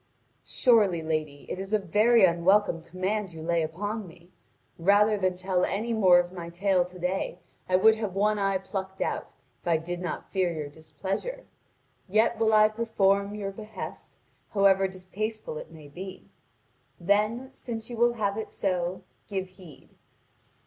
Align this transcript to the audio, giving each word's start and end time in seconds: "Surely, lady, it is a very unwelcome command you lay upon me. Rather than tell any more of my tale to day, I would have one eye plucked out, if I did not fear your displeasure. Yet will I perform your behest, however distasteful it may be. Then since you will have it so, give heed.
"Surely, 0.47 1.03
lady, 1.03 1.45
it 1.47 1.59
is 1.59 1.73
a 1.73 1.77
very 1.77 2.25
unwelcome 2.25 2.81
command 2.81 3.33
you 3.33 3.43
lay 3.43 3.61
upon 3.61 4.07
me. 4.07 4.31
Rather 4.79 5.15
than 5.15 5.37
tell 5.37 5.63
any 5.63 5.93
more 5.93 6.17
of 6.17 6.31
my 6.31 6.49
tale 6.49 6.83
to 6.83 6.97
day, 6.97 7.37
I 7.69 7.75
would 7.75 7.93
have 7.97 8.15
one 8.15 8.39
eye 8.39 8.57
plucked 8.57 8.99
out, 8.99 9.35
if 9.61 9.67
I 9.67 9.77
did 9.77 10.01
not 10.01 10.31
fear 10.31 10.51
your 10.51 10.69
displeasure. 10.69 11.45
Yet 12.09 12.39
will 12.39 12.51
I 12.51 12.67
perform 12.67 13.35
your 13.35 13.51
behest, 13.51 14.17
however 14.55 14.87
distasteful 14.87 15.59
it 15.59 15.69
may 15.69 15.87
be. 15.87 16.31
Then 16.99 17.51
since 17.53 17.87
you 17.91 17.95
will 17.97 18.13
have 18.13 18.39
it 18.39 18.51
so, 18.51 19.03
give 19.27 19.49
heed. 19.49 19.89